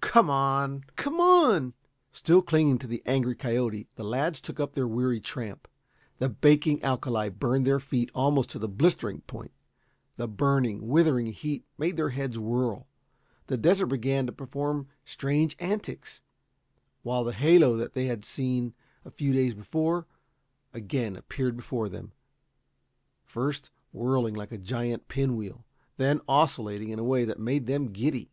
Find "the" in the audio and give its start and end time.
2.86-3.02, 3.96-4.04, 6.18-6.28, 8.60-8.68, 10.16-10.28, 13.48-13.56, 17.24-17.32